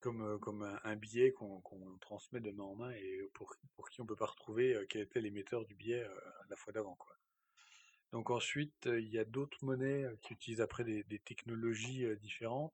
comme, 0.00 0.38
comme 0.40 0.62
un, 0.84 0.96
billet 0.96 1.32
qu'on, 1.32 1.60
transmet 2.00 2.40
de 2.40 2.50
main 2.50 2.64
en 2.64 2.74
main 2.74 2.90
et 2.92 3.20
pour, 3.34 3.54
pour 3.74 3.90
qui 3.90 4.00
on 4.00 4.06
peut 4.06 4.16
pas 4.16 4.26
retrouver 4.26 4.86
quel 4.88 5.02
était 5.02 5.20
l'émetteur 5.20 5.66
du 5.66 5.74
billet 5.74 6.06
la 6.48 6.56
fois 6.56 6.72
d'avant. 6.72 6.96
Donc 8.12 8.30
ensuite, 8.30 8.86
il 8.86 9.08
y 9.08 9.18
a 9.18 9.24
d'autres 9.24 9.62
monnaies 9.62 10.06
qui 10.22 10.32
utilisent 10.32 10.62
après 10.62 10.84
des, 10.84 11.18
technologies 11.18 12.06
différentes 12.16 12.72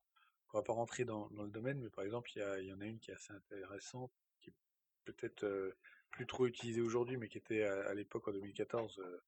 on 0.57 0.59
va 0.59 0.63
pas 0.63 0.73
rentrer 0.73 1.05
dans, 1.05 1.29
le 1.29 1.51
domaine, 1.51 1.81
mais 1.81 1.91
par 1.91 2.05
exemple, 2.05 2.31
il 2.35 2.65
y, 2.65 2.73
en 2.73 2.81
a 2.81 2.87
une 2.87 2.99
qui 2.99 3.11
est 3.11 3.15
assez 3.15 3.33
intéressante, 3.33 4.11
qui 4.41 4.49
est 4.49 4.55
peut-être 5.05 5.77
plus 6.11 6.27
trop 6.27 6.47
utilisée 6.47 6.81
aujourd'hui, 6.81 7.19
mais 7.19 7.29
qui 7.29 7.37
était 7.37 7.63
à, 7.63 7.93
l'époque 7.93 8.29
en 8.29 8.33
2014 8.33 8.99
euh, 8.99 9.19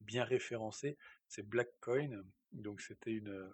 bien 0.00 0.22
référencée, 0.22 0.98
c'est 1.28 1.48
Blackcoin. 1.48 2.22
Donc 2.52 2.82
c'était 2.82 3.12
une, 3.12 3.50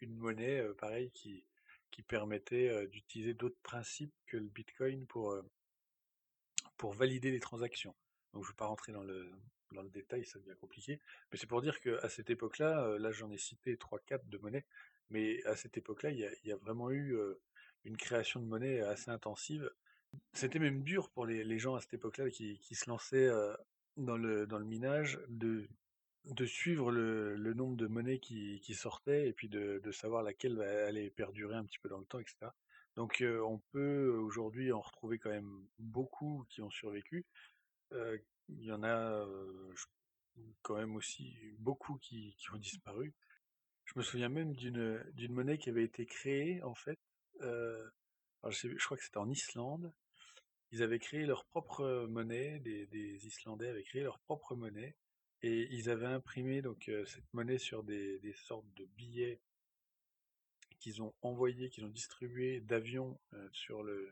une 0.00 0.16
monnaie, 0.16 0.62
pareil, 0.78 1.10
qui, 1.12 1.44
qui 1.90 2.02
permettait 2.02 2.86
d'utiliser 2.88 3.34
d'autres 3.34 3.60
principes 3.62 4.12
que 4.26 4.36
le 4.36 4.48
Bitcoin 4.48 5.06
pour, 5.06 5.36
pour 6.76 6.92
valider 6.92 7.30
les 7.30 7.40
transactions. 7.40 7.94
Donc 8.32 8.44
je 8.44 8.48
ne 8.48 8.52
vais 8.52 8.56
pas 8.56 8.66
rentrer 8.66 8.92
dans 8.92 9.04
le, 9.04 9.30
dans 9.72 9.82
le 9.82 9.90
détail, 9.90 10.24
ça 10.24 10.38
devient 10.38 10.56
compliqué. 10.60 11.00
Mais 11.30 11.38
c'est 11.38 11.46
pour 11.46 11.62
dire 11.62 11.80
qu'à 11.80 12.08
cette 12.08 12.30
époque-là, 12.30 12.98
là 12.98 13.12
j'en 13.12 13.30
ai 13.30 13.38
cité 13.38 13.76
3-4 13.76 14.28
de 14.28 14.38
monnaies, 14.38 14.64
mais 15.10 15.44
à 15.44 15.56
cette 15.56 15.76
époque-là, 15.76 16.10
il 16.10 16.18
y 16.44 16.52
a, 16.52 16.56
vraiment 16.56 16.90
eu 16.90 17.16
une 17.84 17.96
création 17.96 18.40
de 18.40 18.46
monnaie 18.46 18.80
assez 18.80 19.10
intensive. 19.10 19.70
C'était 20.32 20.58
même 20.58 20.82
dur 20.82 21.10
pour 21.10 21.26
les, 21.26 21.58
gens 21.58 21.74
à 21.74 21.80
cette 21.80 21.94
époque-là 21.94 22.30
qui, 22.30 22.58
se 22.74 22.88
lançaient 22.88 23.30
dans 23.96 24.16
le, 24.16 24.46
dans 24.46 24.58
le 24.58 24.64
minage 24.64 25.20
de, 25.28 25.68
de 26.26 26.46
suivre 26.46 26.90
le, 26.90 27.54
nombre 27.54 27.76
de 27.76 27.86
monnaies 27.86 28.18
qui, 28.18 28.74
sortaient 28.74 29.28
et 29.28 29.32
puis 29.32 29.48
de, 29.48 29.90
savoir 29.92 30.22
laquelle 30.22 30.60
allait 30.60 31.10
perdurer 31.10 31.56
un 31.56 31.64
petit 31.64 31.78
peu 31.78 31.88
dans 31.88 31.98
le 31.98 32.06
temps, 32.06 32.18
etc. 32.18 32.36
Donc 32.96 33.22
on 33.22 33.58
peut 33.72 34.08
aujourd'hui 34.08 34.72
en 34.72 34.80
retrouver 34.80 35.18
quand 35.18 35.30
même 35.30 35.66
beaucoup 35.78 36.46
qui 36.48 36.62
ont 36.62 36.70
survécu. 36.70 37.24
Il 37.92 38.62
y 38.62 38.72
en 38.72 38.82
a 38.82 39.26
quand 40.62 40.76
même 40.76 40.96
aussi 40.96 41.36
beaucoup 41.58 41.98
qui 41.98 42.34
ont 42.52 42.58
disparu. 42.58 43.12
Je 43.84 43.92
me 43.96 44.02
souviens 44.02 44.28
même 44.28 44.54
d'une 44.54 45.32
monnaie 45.32 45.58
qui 45.58 45.68
avait 45.68 45.84
été 45.84 46.06
créée 46.06 46.62
en 46.62 46.74
fait. 46.74 46.98
Je, 47.40 48.84
crois 48.84 48.96
que 48.96 49.04
c'était 49.04 49.18
en 49.18 49.30
Islande. 49.30 49.92
Ils 50.72 50.82
avaient 50.82 50.98
créé 50.98 51.26
leur 51.26 51.44
propre 51.44 52.06
monnaie. 52.08 52.58
Des 52.60 53.26
Islandais 53.26 53.68
avaient 53.68 53.84
créé 53.84 54.02
leur 54.02 54.18
propre 54.20 54.54
monnaie 54.54 54.96
et 55.46 55.68
ils 55.74 55.90
avaient 55.90 56.06
imprimé 56.06 56.62
donc 56.62 56.88
euh, 56.88 57.04
cette 57.06 57.32
monnaie 57.34 57.58
sur 57.58 57.82
des, 57.82 58.18
des 58.20 58.32
sortes 58.32 58.72
de 58.74 58.86
billets 58.96 59.40
qu'ils 60.78 61.02
ont 61.02 61.14
envoyés, 61.22 61.70
qu'ils 61.70 61.84
ont 61.84 61.88
distribués 61.88 62.60
d'avions 62.60 63.18
euh, 63.34 63.48
sur 63.52 63.82
le 63.82 64.10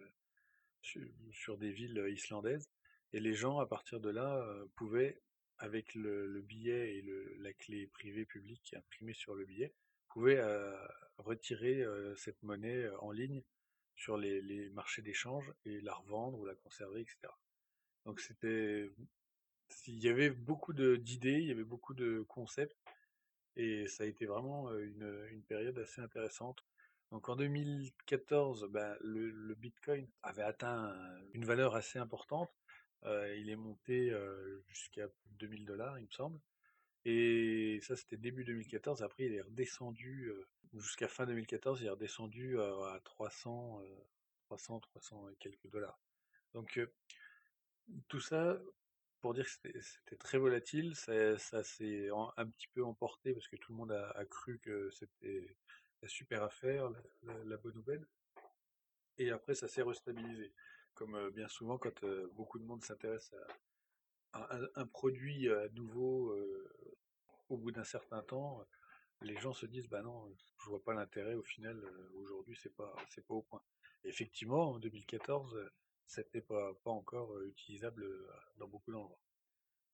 sur, 0.83 1.59
des 1.59 1.71
villes 1.71 2.05
islandaises. 2.11 2.69
Et 3.13 3.21
les 3.21 3.35
gens 3.35 3.59
à 3.59 3.67
partir 3.67 4.01
de 4.01 4.11
là 4.11 4.45
pouvaient 4.75 5.21
avec 5.63 5.95
le, 5.95 6.41
billet 6.43 6.97
et 6.97 7.05
la 7.39 7.53
clé 7.53 7.87
privée 7.87 8.27
publique 8.27 8.75
imprimée 8.77 9.15
sur 9.15 9.37
le 9.37 9.45
billet, 9.45 9.73
pouvait 10.09 10.39
euh, 10.39 10.77
retirer 11.19 11.83
euh, 11.83 12.17
cette 12.17 12.43
monnaie 12.43 12.83
euh, 12.83 12.99
en 12.99 13.13
ligne 13.13 13.43
sur 13.95 14.17
les, 14.17 14.71
marchés 14.71 15.03
d'échange 15.03 15.53
et 15.65 15.81
la 15.81 15.95
revendre 15.95 16.39
ou 16.41 16.45
la 16.45 16.57
conserver, 16.57 17.03
etc. 17.03 17.33
Donc 18.05 18.21
c'était, 18.21 18.91
il 19.87 19.99
y 20.03 20.09
avait 20.09 20.31
beaucoup 20.31 20.73
d'idées, 20.73 21.39
il 21.41 21.49
y 21.49 21.51
avait 21.51 21.65
beaucoup 21.65 21.95
de 21.95 22.25
concepts, 22.29 22.77
et 23.57 23.87
ça 23.89 24.05
a 24.05 24.07
été 24.07 24.27
vraiment 24.27 24.73
une, 24.79 25.43
période 25.49 25.79
assez 25.79 26.01
intéressante. 26.01 26.65
Donc 27.11 27.29
en 27.29 27.37
2014, 27.37 28.69
ben, 28.71 28.97
le, 29.01 29.55
Bitcoin 29.55 30.09
avait 30.23 30.43
atteint 30.43 30.95
une 31.35 31.45
valeur 31.45 31.75
assez 31.75 31.99
importante. 31.99 32.51
il 33.05 33.51
est 33.51 33.57
monté 33.57 34.13
jusqu'à 34.69 35.09
2000 35.39 35.67
dollars, 35.67 35.99
il 35.99 36.07
me 36.07 36.11
semble. 36.11 36.41
Et 37.05 37.81
ça, 37.83 37.97
c'était 37.97 38.17
début 38.17 38.45
2014. 38.45 39.03
Après, 39.03 39.25
il 39.25 39.35
est 39.35 39.43
redescendu 39.43 40.33
jusqu'à 40.75 41.09
fin 41.09 41.27
2014. 41.27 41.81
Il 41.81 41.87
est 41.87 41.91
redescendu 41.91 42.61
à 42.61 43.01
300, 43.05 43.83
300, 44.47 44.81
300 44.81 45.29
et 45.31 45.37
quelques 45.37 45.69
dollars. 45.69 45.99
Donc 46.55 46.81
tout 48.09 48.21
ça 48.21 48.61
pour 49.23 49.35
dire 49.35 49.47
que 49.47 49.81
c'était 49.81 50.17
très 50.17 50.37
volatile. 50.37 50.95
Ça, 50.97 51.63
s'est 51.63 52.11
un 52.37 52.47
petit 52.47 52.69
peu 52.75 52.85
emporté 52.85 53.33
parce 53.33 53.49
que 53.49 53.57
tout 53.57 53.73
le 53.73 53.79
monde 53.79 53.93
a, 53.93 54.25
cru 54.27 54.59
que 54.59 54.91
c'était 54.91 55.57
la 56.03 56.09
super 56.09 56.43
affaire, 56.43 56.91
la, 57.23 57.57
bonne 57.57 57.75
nouvelle. 57.75 58.07
Et 59.19 59.31
après, 59.31 59.55
ça 59.55 59.69
s'est 59.69 59.83
restabilisé. 59.83 60.53
Comme 60.95 61.31
bien 61.31 61.49
souvent, 61.49 61.79
quand 61.79 62.05
beaucoup 62.35 62.59
de 62.59 62.65
monde 62.65 62.85
s'intéresse 62.85 63.33
à, 64.33 64.59
un, 64.75 64.87
produit 64.87 65.49
à 65.51 65.69
nouveau 65.71 66.37
au 67.49 67.57
bout 67.57 67.71
d'un 67.71 67.85
certain 67.85 68.23
temps, 68.23 68.67
les 69.21 69.37
gens 69.37 69.53
se 69.53 69.67
disent 69.67 69.89
bah 69.89 70.03
non, 70.03 70.35
je 70.59 70.69
vois 70.69 70.83
pas 70.83 70.95
l'intérêt 70.95 71.35
au 71.35 71.45
final 71.45 71.81
aujourd'hui 72.15 72.59
c'est 72.61 72.75
pas 72.75 72.93
pas 73.29 73.35
au 73.35 73.43
point. 73.43 73.63
effectivement, 74.05 74.73
en 74.73 74.79
2014, 74.81 75.71
c'était 76.07 76.41
pas 76.41 76.75
pas 76.85 76.91
encore 76.91 77.41
utilisable 77.43 78.07
dans 78.57 78.69
beaucoup 78.69 78.93
d'endroits. 78.93 79.21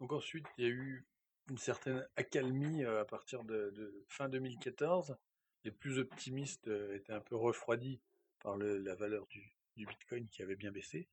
Donc 0.01 0.13
ensuite, 0.13 0.47
il 0.57 0.65
y 0.65 0.67
a 0.67 0.71
eu 0.71 1.07
une 1.51 1.59
certaine 1.59 2.07
accalmie 2.17 2.85
à 2.85 3.05
partir 3.05 3.45
de, 3.45 4.05
fin 4.09 4.29
2014. 4.29 5.17
Les 5.65 5.71
plus 5.73 5.99
optimistes 5.99 6.69
étaient 6.93 7.13
un 7.13 7.21
peu 7.21 7.37
refroidis 7.37 8.01
par 8.41 8.57
la 8.57 8.95
valeur 8.95 9.27
du, 9.27 9.55
Bitcoin 9.77 10.29
qui 10.29 10.43
avait 10.43 10.57
bien 10.57 10.73
baissé 10.73 11.09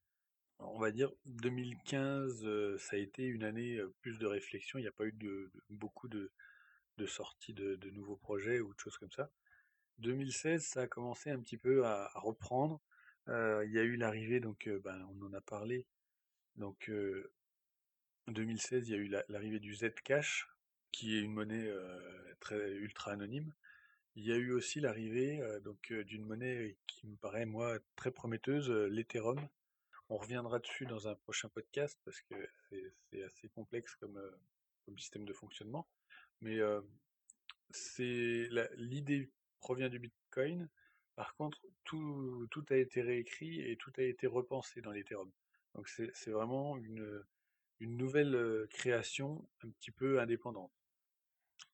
on 0.59 0.79
va 0.79 0.91
dire 0.91 1.11
2015, 1.25 2.45
euh, 2.45 2.77
ça 2.77 2.95
a 2.95 2.99
été 2.99 3.23
une 3.23 3.43
année 3.43 3.77
euh, 3.77 3.93
plus 4.01 4.17
de 4.17 4.25
réflexion. 4.25 4.79
Il 4.79 4.83
n'y 4.83 4.87
a 4.87 4.93
pas 4.93 5.05
eu 5.05 5.13
beaucoup 5.69 6.07
de, 6.07 6.31
sorties 7.05 7.53
de, 7.53 7.89
nouveaux 7.91 8.15
projets 8.15 8.59
ou 8.59 8.73
de 8.73 8.79
choses 8.79 8.97
comme 8.97 9.11
ça. 9.11 9.29
2016, 9.99 10.65
ça 10.65 10.81
a 10.81 10.87
commencé 10.87 11.29
un 11.29 11.39
petit 11.39 11.57
peu 11.57 11.85
à, 11.85 12.09
reprendre. 12.15 12.81
Euh, 13.27 13.65
il 13.65 13.72
y 13.72 13.79
a 13.79 13.84
eu 13.84 13.96
l'arrivée, 13.96 14.39
donc 14.39 14.70
ben, 14.84 15.08
on 15.12 15.25
en 15.25 15.34
a 15.34 15.41
parlé. 15.41 15.86
Donc 16.55 16.91
2016, 18.27 18.88
il 18.88 18.91
y 18.91 18.96
a 18.96 18.98
eu 18.98 19.13
l'arrivée 19.29 19.60
du 19.60 19.75
Zcash, 19.75 20.48
qui 20.91 21.17
est 21.17 21.22
une 21.22 21.34
monnaie 21.34 21.70
très 22.39 22.72
ultra 22.74 23.12
anonyme. 23.12 23.53
Il 24.15 24.24
y 24.24 24.32
a 24.32 24.38
eu 24.38 24.51
aussi 24.51 24.79
l'arrivée 24.79 25.41
donc 25.63 25.91
d'une 25.91 26.25
monnaie 26.25 26.77
qui 26.88 27.08
me 27.08 27.17
paraît 27.17 27.46
moi 27.46 27.77
très 27.98 28.12
prometteuse, 28.12 28.70
l'Ethereum, 28.70 29.46
on 30.10 30.17
reviendra 30.17 30.60
dessus 30.60 30.86
dans 30.86 31.08
un 31.08 31.15
prochain 31.15 31.50
podcast 31.50 32.00
parce 32.05 32.22
que 32.22 32.36
c'est 33.10 33.24
assez 33.24 33.50
complexe 33.50 33.96
comme, 33.96 34.17
euh, 34.17 34.96
système 34.98 35.25
de 35.25 35.34
fonctionnement. 35.34 35.88
Mais 36.41 36.60
euh, 36.60 36.82
c'est 37.72 38.48
l'idée 38.75 39.32
provient 39.60 39.89
du 39.89 40.00
Bitcoin. 40.00 40.70
Par 41.15 41.36
contre, 41.36 41.62
tout, 41.84 42.48
a 42.69 42.75
été 42.75 43.01
réécrit 43.01 43.62
et 43.62 43.77
tout 43.77 43.91
a 43.98 44.03
été 44.03 44.27
repensé 44.27 44.81
dans 44.81 44.91
l'Ethereum. 44.91 45.31
Donc 45.75 45.88
c'est 45.89 46.31
vraiment 46.31 46.77
une, 46.77 47.24
nouvelle 47.79 48.36
euh, 48.36 48.67
création 48.69 49.48
un 49.63 49.69
petit 49.69 49.91
peu 49.91 50.19
indépendante. 50.19 50.72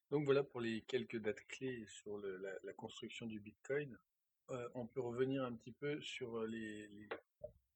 Donc 0.10 0.26
voilà 0.26 0.44
pour 0.44 0.60
les 0.60 0.82
quelques 0.82 1.18
dates 1.18 1.46
clés 1.48 1.86
sur 1.88 2.18
la, 2.18 2.74
construction 2.74 3.26
du 3.28 3.40
Bitcoin. 3.40 3.98
on 4.74 4.86
peut 4.86 5.02
revenir 5.02 5.44
un 5.44 5.54
petit 5.54 5.72
peu 5.72 6.02
sur 6.02 6.44
les, 6.44 6.90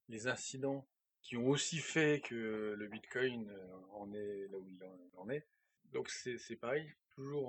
les 0.10 0.27
incidents 0.27 0.86
qui 1.22 1.38
ont 1.38 1.48
aussi 1.48 1.79
fait 1.79 2.22
que 2.22 2.75
le 2.77 2.88
Bitcoin 2.88 3.50
euh, 3.50 3.77
en 3.93 4.13
est 4.13 4.48
là 4.51 4.60
où 4.60 4.67
il 4.69 4.79
en 5.17 5.29
est. 5.29 5.45
Donc 5.91 6.10
c'est 6.10 6.55
pareil, 6.55 6.93
toujours 7.10 7.48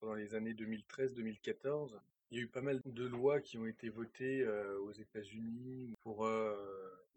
pendant 0.00 0.14
les 0.14 0.34
années 0.34 0.52
2013-2014, 0.52 1.98
Il 2.30 2.38
y 2.38 2.40
a 2.40 2.44
eu 2.44 2.48
pas 2.48 2.60
mal 2.60 2.80
de 2.84 3.06
lois 3.06 3.40
qui 3.40 3.58
ont 3.58 3.66
été 3.66 3.88
votées 3.88 4.42
euh, 4.42 4.78
aux 4.82 4.92
États-Unis 4.92 5.96
pour 6.00 6.24
euh, 6.26 6.56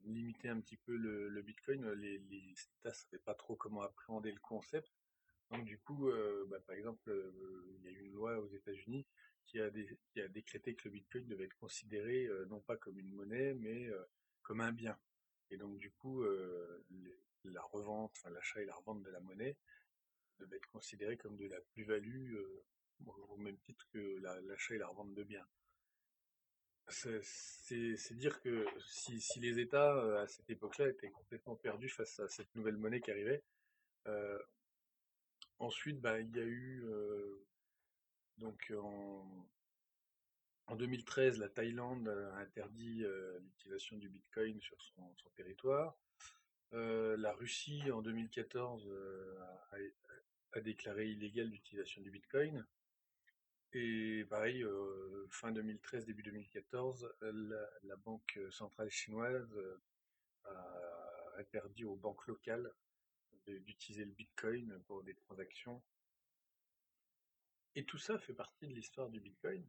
limiter 0.06 0.50
un 0.50 0.60
petit 0.60 0.78
peu 0.78 0.96
le, 0.96 1.40
Bitcoin. 1.44 1.88
Les, 1.92 2.16
États 2.16 2.90
ne 2.90 2.94
savaient 2.94 3.22
pas 3.24 3.36
trop 3.36 3.56
comment 3.56 3.84
appréhender 3.84 4.32
le 4.32 4.40
concept. 4.40 4.92
Donc 5.52 5.66
du 5.66 5.78
coup, 5.78 6.10
euh, 6.10 6.48
bah, 6.50 6.60
par 6.66 6.76
exemple, 6.76 7.14
il 7.78 7.84
y 7.84 7.90
a 7.90 7.92
eu 7.92 8.06
une 8.06 8.14
loi 8.14 8.40
aux 8.40 8.48
États-Unis 8.48 9.06
qui 9.46 9.60
a, 9.60 9.70
décrété 10.30 10.74
que 10.74 10.86
le 10.86 10.92
Bitcoin 10.92 11.28
devait 11.28 11.46
être 11.46 11.58
considéré 11.58 12.28
non 12.50 12.62
pas 12.62 12.78
comme 12.78 12.98
une 12.98 13.12
monnaie, 13.12 13.54
mais 13.54 13.92
comme 14.42 14.62
un 14.62 14.72
bien. 14.72 14.98
Et 15.52 15.58
donc 15.58 15.78
du 15.78 15.92
coup, 15.92 16.24
la 17.44 17.62
revente, 17.62 18.16
l'achat 18.32 18.64
et 18.64 18.66
la 18.66 18.74
revente 18.74 19.04
de 19.04 19.12
la 19.12 19.20
monnaie 19.20 19.58
devait 20.40 20.58
être 20.58 20.72
considéré 20.72 21.18
comme 21.18 21.38
de 21.38 21.46
la 21.46 21.60
plus-value 21.74 22.36
au 23.06 23.38
même 23.38 23.58
titre 23.60 23.86
que 23.92 24.20
l'achat 24.48 24.76
et 24.76 24.78
la 24.78 24.88
revente 24.88 25.14
de 25.14 25.24
biens. 25.24 25.48
C'est 26.90 28.14
dire 28.16 28.42
que 28.42 28.66
si, 28.88 29.40
les 29.40 29.60
États, 29.60 29.96
euh, 29.96 30.24
à 30.24 30.28
cette 30.28 30.50
époque-là, 30.50 30.90
étaient 30.90 31.10
complètement 31.10 31.56
perdus 31.56 31.90
face 31.90 32.20
à 32.20 32.28
cette 32.28 32.54
nouvelle 32.56 32.78
monnaie 32.78 33.02
qui 33.02 33.12
arrivait, 33.12 33.42
euh, 34.08 34.38
ensuite, 35.60 36.00
bah, 36.02 36.20
il 36.20 36.36
y 36.36 36.40
a 36.40 36.44
eu, 36.44 36.84
euh, 36.86 37.46
donc 38.38 38.74
en, 38.78 39.46
2013, 40.76 41.40
la 41.40 41.50
Thaïlande 41.50 42.08
a 42.10 42.38
interdit 42.38 43.06
l'utilisation 43.42 43.98
du 43.98 44.10
Bitcoin 44.10 44.60
sur 44.60 44.82
son, 44.82 45.14
territoire. 45.36 45.96
la 46.72 47.32
Russie, 47.34 47.92
en 47.92 48.02
2014, 48.02 48.90
a, 50.52 50.62
déclaré 50.62 51.08
illégal 51.10 51.48
l'utilisation 51.48 52.02
du 52.02 52.12
Bitcoin. 52.12 52.66
Et 53.76 54.24
pareil, 54.30 54.64
euh, 54.64 55.28
fin 55.32 55.52
2013, 55.52 56.06
début 56.06 56.22
2014, 56.22 57.12
la, 57.22 57.96
Banque 57.98 58.40
centrale 58.52 58.92
chinoise 58.92 59.52
euh, 59.56 59.82
a 60.46 61.40
interdit 61.40 61.84
aux 61.84 61.96
banques 61.96 62.28
locales 62.28 62.72
d'utiliser 63.48 64.06
le 64.06 64.12
Bitcoin 64.12 64.80
pour 64.86 65.04
des 65.04 65.16
transactions. 65.16 65.82
Et 67.76 67.84
tout 67.84 67.98
ça 67.98 68.20
fait 68.20 68.34
partie 68.34 68.68
de 68.68 68.74
l'histoire 68.74 69.10
du 69.10 69.20
Bitcoin. 69.20 69.66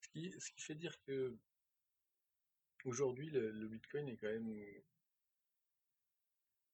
Ce 0.00 0.08
qui, 0.08 0.32
ce 0.40 0.50
qui 0.50 0.62
fait 0.62 0.74
dire 0.74 1.00
que 1.02 1.36
aujourd'hui, 2.84 3.30
le, 3.30 3.68
Bitcoin 3.68 4.08
est 4.08 4.16
quand 4.16 4.26
même 4.26 4.52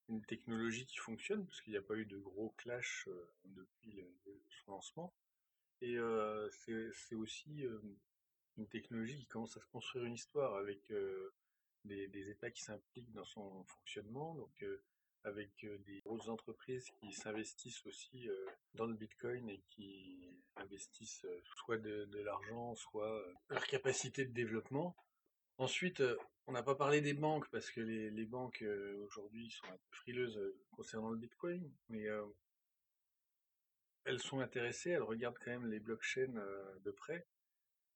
une 0.08 0.24
technologie 0.24 0.86
qui 0.86 0.96
fonctionne, 0.96 1.44
parce 1.46 1.60
qu'il 1.60 1.72
n'y 1.72 1.78
a 1.78 1.82
pas 1.82 1.96
eu 1.96 2.06
de 2.06 2.18
gros 2.18 2.50
clash 2.56 3.06
euh, 3.08 3.32
depuis 3.44 4.02
son 4.64 4.72
lancement. 4.72 5.14
Et 5.82 5.98
c'est 6.52 7.16
aussi 7.16 7.64
une 8.56 8.68
technologie 8.68 9.18
qui 9.18 9.26
commence 9.26 9.56
à 9.56 9.60
se 9.60 9.66
construire 9.66 10.04
une 10.04 10.14
histoire 10.14 10.54
avec 10.54 10.92
des, 11.84 12.30
États 12.30 12.52
qui 12.52 12.62
s'impliquent 12.62 13.12
dans 13.12 13.24
son 13.24 13.64
fonctionnement, 13.64 14.36
donc 14.36 14.64
avec 15.24 15.50
des 15.84 16.00
grosses 16.04 16.28
entreprises 16.28 16.88
qui 17.00 17.12
s'investissent 17.12 17.84
aussi 17.86 18.28
dans 18.74 18.86
le 18.86 18.94
Bitcoin 18.94 19.48
et 19.50 19.60
qui 19.70 20.24
investissent 20.54 21.26
soit 21.56 21.78
de, 21.78 22.08
l'argent, 22.22 22.76
soit 22.76 23.20
leur 23.48 23.66
capacité 23.66 24.24
de 24.24 24.32
développement. 24.32 24.94
Ensuite, 25.58 26.00
on 26.46 26.52
n'a 26.52 26.62
pas 26.62 26.76
parlé 26.76 27.00
des 27.00 27.14
banques 27.14 27.48
parce 27.50 27.70
que 27.72 27.80
les, 27.80 28.24
banques 28.26 28.64
aujourd'hui 29.02 29.50
sont 29.50 29.66
un 29.66 29.76
peu 29.76 29.96
frileuses 29.96 30.40
concernant 30.70 31.10
le 31.10 31.18
Bitcoin, 31.18 31.68
mais 31.88 32.06
elles 34.04 34.20
sont 34.20 34.40
intéressées, 34.40 34.90
elles 34.90 35.02
regardent 35.02 35.38
quand 35.38 35.50
même 35.50 35.70
les 35.70 35.80
blockchains 35.80 36.36
euh, 36.36 36.78
de 36.80 36.90
près. 36.90 37.26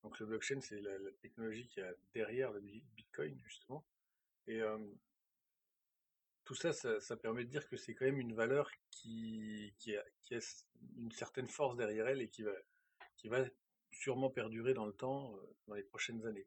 Donc 0.02 0.18
le 0.20 0.26
blockchain, 0.26 0.60
c'est 0.60 0.80
la, 0.80 1.12
technologie 1.20 1.66
qui 1.66 1.80
a 1.80 1.92
derrière 2.14 2.52
le 2.52 2.60
Bitcoin, 2.60 3.38
justement. 3.44 3.84
Et 4.46 4.60
euh, 4.60 4.78
tout 6.44 6.54
ça, 6.54 6.72
ça, 6.72 7.16
permet 7.16 7.44
de 7.44 7.50
dire 7.50 7.68
que 7.68 7.76
c'est 7.76 7.94
quand 7.94 8.04
même 8.04 8.20
une 8.20 8.34
valeur 8.34 8.70
qui, 8.90 9.74
a, 9.88 10.04
une 10.96 11.10
certaine 11.10 11.48
force 11.48 11.76
derrière 11.76 12.06
elle 12.06 12.22
et 12.22 12.28
qui 12.28 12.42
va, 12.42 12.52
qui 13.16 13.28
va 13.28 13.44
sûrement 13.90 14.30
perdurer 14.30 14.74
dans 14.74 14.86
le 14.86 14.92
temps, 14.92 15.34
euh, 15.34 15.56
dans 15.66 15.74
les 15.74 15.82
prochaines 15.82 16.24
années. 16.26 16.46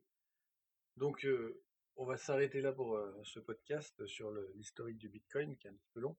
Donc, 0.95 1.26
on 1.95 2.06
va 2.06 2.17
s'arrêter 2.17 2.60
là 2.60 2.74
pour 2.74 3.00
ce 3.24 3.39
podcast 3.39 4.06
sur 4.06 4.32
l'historique 4.56 4.98
du 4.98 5.08
Bitcoin, 5.08 5.56
qui 5.58 5.67
est 5.67 5.69
un 5.69 5.74
petit 5.74 5.89
peu 5.93 6.02
long. 6.02 6.17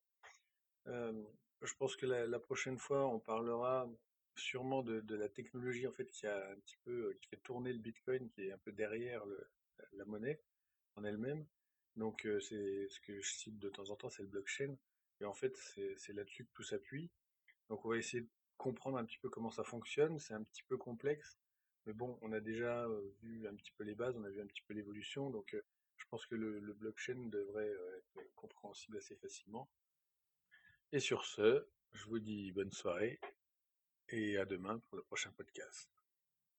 Je 1.62 1.74
pense 1.74 1.94
que 1.96 2.06
la, 2.06 2.38
prochaine 2.38 2.78
fois, 2.78 3.06
on 3.06 3.20
parlera 3.20 3.86
sûrement 4.34 4.82
de, 4.82 5.14
la 5.14 5.28
technologie 5.28 5.86
en 5.86 5.92
fait 5.92 6.06
qui 6.10 6.26
a 6.26 6.50
un 6.50 6.56
petit 6.60 6.78
peu 6.84 7.16
qui 7.20 7.28
fait 7.28 7.36
tourner 7.36 7.72
le 7.72 7.78
Bitcoin, 7.78 8.30
qui 8.30 8.46
est 8.46 8.52
un 8.52 8.58
peu 8.58 8.72
derrière 8.72 9.22
la 9.92 10.04
monnaie 10.06 10.40
en 10.96 11.04
elle-même. 11.04 11.46
Donc 11.96 12.24
euh, 12.24 12.40
c'est 12.40 12.88
ce 12.88 13.00
que 13.00 13.20
je 13.20 13.30
cite 13.30 13.58
de 13.58 13.68
temps 13.68 13.90
en 13.90 13.96
temps, 13.96 14.08
c'est 14.08 14.22
le 14.22 14.28
blockchain. 14.28 14.76
Et 15.20 15.26
en 15.26 15.34
fait, 15.34 15.54
c'est 15.98 16.14
là-dessus 16.14 16.46
que 16.46 16.52
tout 16.54 16.62
s'appuie. 16.62 17.10
Donc 17.68 17.84
on 17.84 17.90
va 17.90 17.98
essayer 17.98 18.22
de 18.22 18.30
comprendre 18.56 18.96
un 18.96 19.04
petit 19.04 19.18
peu 19.18 19.28
comment 19.28 19.50
ça 19.50 19.64
fonctionne. 19.64 20.18
C'est 20.18 20.32
un 20.32 20.42
petit 20.42 20.62
peu 20.62 20.78
complexe, 20.78 21.38
mais 21.84 21.92
bon, 21.92 22.18
on 22.22 22.32
a 22.32 22.40
déjà 22.40 22.86
euh, 22.86 23.14
vu 23.22 23.46
un 23.46 23.54
petit 23.54 23.72
peu 23.72 23.84
les 23.84 23.94
bases, 23.94 24.16
on 24.16 24.24
a 24.24 24.30
vu 24.30 24.40
un 24.40 24.46
petit 24.46 24.62
peu 24.62 24.72
l'évolution. 24.72 25.28
Donc 25.28 25.52
euh, 25.52 25.62
je 25.98 26.06
pense 26.08 26.24
que 26.24 26.34
le 26.34 26.72
blockchain 26.72 27.28
devrait 27.28 27.74
être 28.16 28.34
compréhensible 28.34 28.96
assez 28.96 29.16
facilement. 29.16 29.68
Et 30.92 30.98
sur 30.98 31.24
ce, 31.24 31.68
je 31.92 32.04
vous 32.06 32.18
dis 32.18 32.50
bonne 32.50 32.72
soirée 32.72 33.20
et 34.08 34.38
à 34.38 34.44
demain 34.44 34.80
pour 34.88 34.96
le 34.96 35.04
prochain 35.04 35.30
podcast. 35.36 35.88